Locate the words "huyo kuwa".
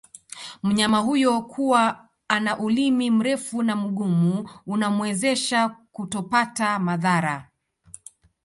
0.99-2.09